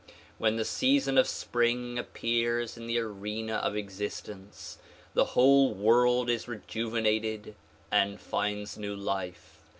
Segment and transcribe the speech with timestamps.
[0.39, 4.79] When the season of spring appears in the arena of existence
[5.13, 7.53] the whole world is rejuvenated
[7.91, 9.61] and finds new life.